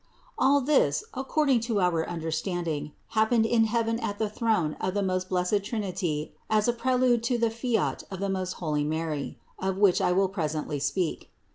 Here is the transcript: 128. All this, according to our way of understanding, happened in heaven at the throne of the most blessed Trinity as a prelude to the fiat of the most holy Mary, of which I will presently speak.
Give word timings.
128. 0.37 0.45
All 0.47 0.61
this, 0.83 1.03
according 1.13 1.59
to 1.59 1.79
our 1.79 1.91
way 1.93 2.01
of 2.01 2.07
understanding, 2.07 2.93
happened 3.09 3.45
in 3.45 3.65
heaven 3.65 3.99
at 3.99 4.17
the 4.17 4.27
throne 4.31 4.75
of 4.81 4.95
the 4.95 5.03
most 5.03 5.29
blessed 5.29 5.63
Trinity 5.63 6.33
as 6.49 6.67
a 6.67 6.73
prelude 6.73 7.21
to 7.21 7.37
the 7.37 7.51
fiat 7.51 8.03
of 8.09 8.19
the 8.19 8.27
most 8.27 8.53
holy 8.53 8.83
Mary, 8.83 9.37
of 9.59 9.77
which 9.77 10.01
I 10.01 10.11
will 10.11 10.27
presently 10.29 10.79
speak. 10.79 11.29